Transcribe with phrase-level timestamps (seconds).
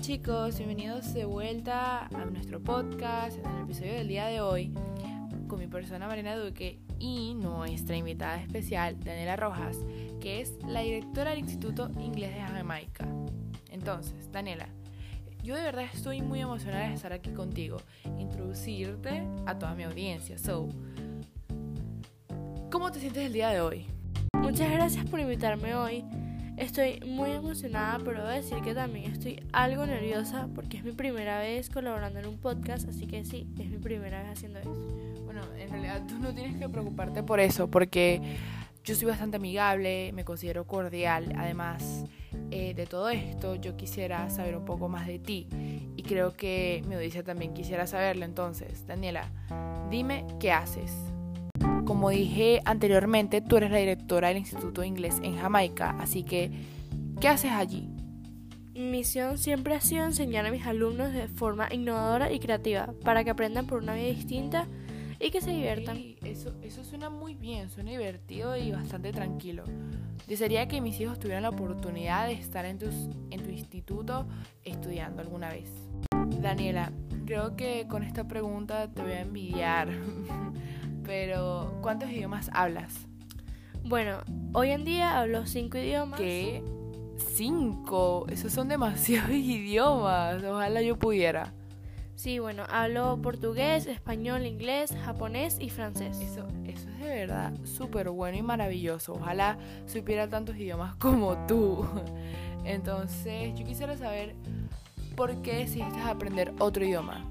[0.00, 4.72] Chicos, bienvenidos de vuelta a nuestro podcast en el episodio del día de hoy
[5.48, 9.76] con mi persona Marina Duque y nuestra invitada especial Daniela Rojas,
[10.20, 13.08] que es la directora del Instituto Inglés de Jamaica.
[13.70, 14.68] Entonces, Daniela,
[15.42, 17.78] yo de verdad estoy muy emocionada de estar aquí contigo,
[18.18, 20.38] introducirte a toda mi audiencia.
[20.38, 20.68] So,
[22.70, 23.86] ¿cómo te sientes el día de hoy?
[24.34, 26.04] Muchas gracias por invitarme hoy.
[26.58, 31.38] Estoy muy emocionada, pero debo decir que también estoy algo nerviosa porque es mi primera
[31.38, 34.74] vez colaborando en un podcast, así que sí, es mi primera vez haciendo eso.
[35.24, 38.20] Bueno, en realidad tú no tienes que preocuparte por eso, porque
[38.82, 41.32] yo soy bastante amigable, me considero cordial.
[41.36, 42.04] Además
[42.50, 45.46] eh, de todo esto, yo quisiera saber un poco más de ti
[45.96, 48.24] y creo que mi audiencia también quisiera saberlo.
[48.24, 49.30] Entonces, Daniela,
[49.90, 50.92] dime qué haces.
[51.88, 56.50] Como dije anteriormente, tú eres la directora del Instituto de Inglés en Jamaica, así que,
[57.18, 57.88] ¿qué haces allí?
[58.74, 63.24] Mi misión siempre ha sido enseñar a mis alumnos de forma innovadora y creativa para
[63.24, 64.66] que aprendan por una vida distinta
[65.18, 65.96] y que se diviertan.
[66.22, 69.64] eso, eso suena muy bien, suena divertido y bastante tranquilo.
[70.26, 72.94] Desearía que mis hijos tuvieran la oportunidad de estar en, tus,
[73.30, 74.28] en tu instituto
[74.62, 75.70] estudiando alguna vez.
[76.42, 76.92] Daniela,
[77.24, 79.88] creo que con esta pregunta te voy a envidiar.
[81.08, 81.47] pero
[81.80, 83.06] ¿cuántos idiomas hablas?
[83.84, 84.18] Bueno,
[84.52, 86.20] hoy en día hablo cinco idiomas.
[86.20, 86.62] ¿Qué?
[87.16, 88.26] ¿Cinco?
[88.28, 90.42] Esos son demasiados idiomas.
[90.42, 91.52] Ojalá yo pudiera.
[92.14, 96.18] Sí, bueno, hablo portugués, español, inglés, japonés y francés.
[96.20, 99.14] Eso, eso es de verdad súper bueno y maravilloso.
[99.14, 101.86] Ojalá supiera tantos idiomas como tú.
[102.64, 104.34] Entonces, yo quisiera saber
[105.14, 107.24] por qué decidiste aprender otro idioma.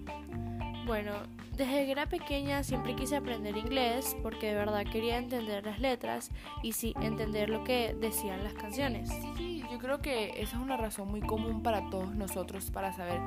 [0.88, 1.12] Bueno,
[1.58, 6.32] desde que era pequeña siempre quise aprender inglés porque de verdad quería entender las letras
[6.64, 9.10] y sí entender lo que decían las canciones.
[9.10, 12.94] Sí, sí, yo creo que esa es una razón muy común para todos nosotros para
[12.94, 13.20] saber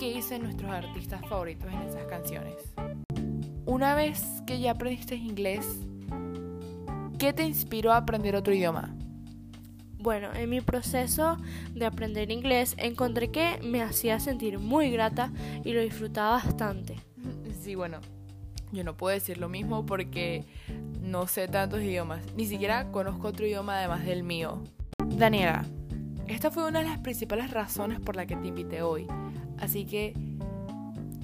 [0.00, 2.56] qué dicen nuestros artistas favoritos en esas canciones.
[3.64, 5.86] Una vez que ya aprendiste inglés,
[7.16, 8.92] ¿qué te inspiró a aprender otro idioma?
[10.04, 11.38] Bueno, en mi proceso
[11.74, 15.32] de aprender inglés encontré que me hacía sentir muy grata
[15.64, 16.96] y lo disfrutaba bastante.
[17.64, 18.00] Sí, bueno,
[18.72, 20.44] yo no puedo decir lo mismo porque
[21.00, 22.20] no sé tantos idiomas.
[22.36, 24.62] Ni siquiera conozco otro idioma además del mío.
[25.16, 25.64] Daniela,
[26.26, 29.06] esta fue una de las principales razones por la que te invité hoy.
[29.56, 30.12] Así que,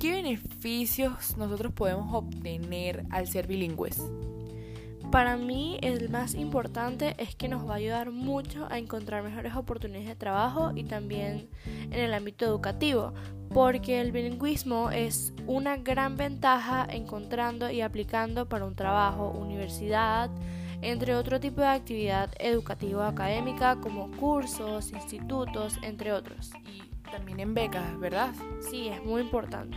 [0.00, 4.00] ¿qué beneficios nosotros podemos obtener al ser bilingües?
[5.10, 9.56] Para mí el más importante es que nos va a ayudar mucho a encontrar mejores
[9.56, 13.12] oportunidades de trabajo y también en el ámbito educativo,
[13.53, 20.31] porque el bilingüismo es una gran ventaja encontrando y aplicando para un trabajo, universidad,
[20.81, 26.53] entre otro tipo de actividad educativa académica como cursos, institutos, entre otros.
[26.72, 28.32] Y también en becas, ¿verdad?
[28.70, 29.76] Sí, es muy importante.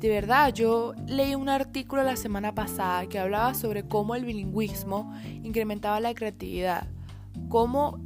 [0.00, 5.14] De verdad, yo leí un artículo la semana pasada que hablaba sobre cómo el bilingüismo
[5.42, 6.86] incrementaba la creatividad,
[7.50, 8.00] cómo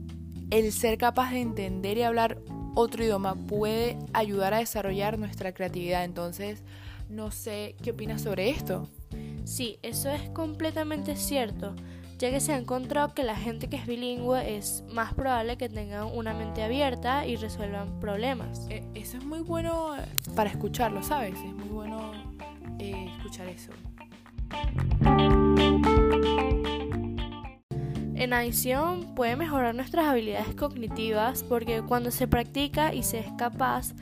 [0.51, 2.41] el ser capaz de entender y hablar
[2.75, 6.03] otro idioma puede ayudar a desarrollar nuestra creatividad.
[6.03, 6.65] Entonces,
[7.09, 8.89] no sé qué opinas sobre esto.
[9.45, 11.77] Sí, eso es completamente cierto,
[12.25, 15.69] ya que se ha encontrado que la gente que es bilingüe es más probable que
[15.69, 18.67] tengan una mente abierta y resuelvan problemas.
[18.71, 19.91] Eh, eso es muy bueno
[20.35, 21.35] para escucharlo, ¿sabes?
[21.35, 22.13] Es muy bueno
[22.79, 23.73] eh, escuchar eso.
[28.15, 33.93] En adición, puede mejorar nuestras habilidades cognitivas porque cuando se practica y se es capaz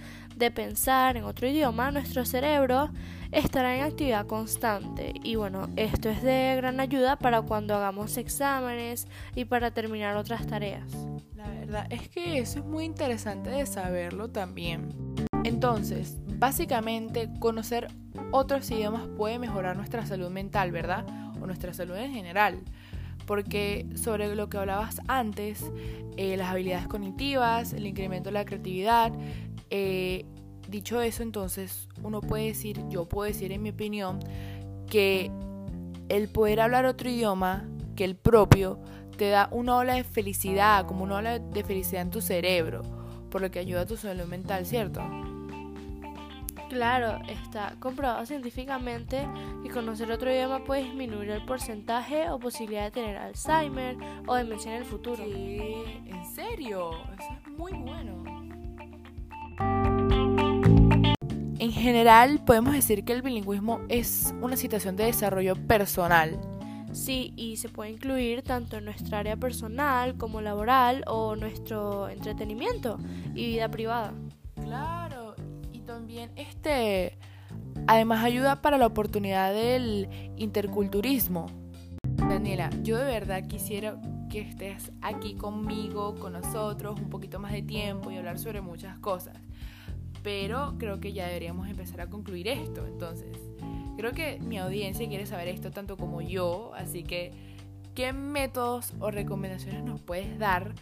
[0.43, 2.91] de pensar en otro idioma, nuestro cerebro
[3.31, 5.15] estará en actividad constante.
[5.23, 10.45] Y bueno, esto es de gran ayuda para cuando hagamos exámenes y para terminar otras
[10.49, 10.91] tareas.
[11.37, 14.89] La verdad es que eso es muy interesante de saberlo también.
[15.45, 17.87] Entonces, básicamente, conocer
[18.33, 21.07] otros idiomas puede mejorar nuestra salud mental, ¿verdad?
[21.41, 22.65] O nuestra salud en general
[23.27, 25.71] porque sobre lo que hablabas antes,
[26.17, 29.13] eh, las habilidades cognitivas, el incremento de la creatividad,
[29.75, 30.27] eh,
[30.73, 34.19] dicho eso, entonces uno puede decir, yo puedo decir en mi opinión,
[34.91, 35.31] que
[36.09, 38.81] el poder hablar otro idioma que el propio
[39.17, 42.83] te da una ola de felicidad, como una ola de felicidad en tu cerebro,
[43.31, 45.01] por lo que ayuda a tu salud mental, ¿cierto?
[46.69, 49.29] Claro, está comprobado científicamente
[49.63, 53.97] que conocer otro idioma puede disminuir el porcentaje o posibilidad de tener Alzheimer
[54.27, 55.23] o demencia en el futuro.
[55.23, 56.93] ¿En serio?
[57.19, 58.42] Eso es muy bueno.
[61.83, 66.41] General, podemos decir que el bilingüismo es una situación de desarrollo personal.
[66.93, 72.99] Sí, y se puede incluir tanto en nuestra área personal como laboral o nuestro entretenimiento
[73.35, 74.13] y vida privada.
[74.63, 75.23] Claro
[75.93, 77.19] también este
[77.87, 81.47] además ayuda para la oportunidad del interculturismo.
[82.17, 84.01] Daniela, yo de verdad quisiera
[84.31, 88.99] que estés aquí conmigo, con nosotros, un poquito más de tiempo y hablar sobre muchas
[88.99, 89.37] cosas.
[90.23, 92.87] Pero creo que ya deberíamos empezar a concluir esto.
[92.87, 93.37] Entonces,
[93.97, 97.33] creo que mi audiencia quiere saber esto tanto como yo, así que,
[97.95, 100.75] ¿qué métodos o recomendaciones nos puedes dar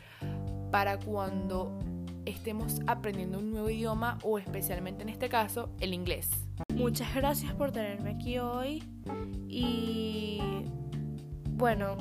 [0.70, 1.78] para cuando
[2.26, 6.28] estemos aprendiendo un nuevo idioma o especialmente en este caso el inglés?
[6.74, 8.84] Muchas gracias por tenerme aquí hoy
[9.48, 10.40] y
[11.60, 11.96] bueno,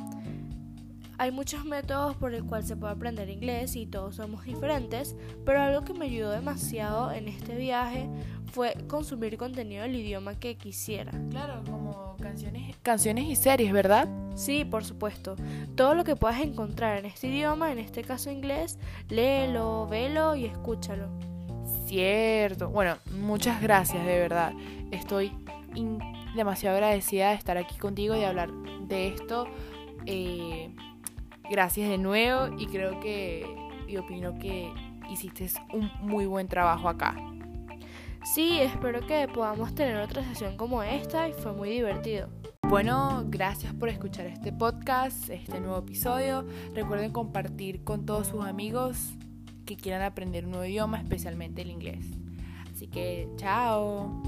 [1.19, 5.61] hay muchos métodos por el cual se puede aprender inglés y todos somos diferentes, pero
[5.61, 8.09] algo que me ayudó demasiado en este viaje
[8.53, 11.11] fue consumir contenido del idioma que quisiera.
[11.29, 14.07] Claro, como canciones, canciones y series, ¿verdad?
[14.33, 15.35] Sí, por supuesto.
[15.75, 18.79] Todo lo que puedas encontrar en este idioma, en este caso inglés,
[19.09, 21.09] léelo, velo y escúchalo.
[21.85, 22.69] Cierto.
[22.69, 24.53] Bueno, muchas gracias, de verdad.
[24.91, 25.33] Estoy
[26.33, 28.49] demasiado agradecida de estar aquí contigo y de hablar
[28.87, 29.47] de esto.
[30.05, 30.73] Eh,
[31.49, 33.45] gracias de nuevo y creo que
[33.87, 34.71] y opino que
[35.09, 37.15] hiciste un muy buen trabajo acá.
[38.23, 42.29] Sí, espero que podamos tener otra sesión como esta y fue muy divertido.
[42.67, 46.45] Bueno, gracias por escuchar este podcast, este nuevo episodio.
[46.75, 49.15] Recuerden compartir con todos sus amigos
[49.65, 52.05] que quieran aprender un nuevo idioma, especialmente el inglés.
[52.71, 54.21] Así que, chao.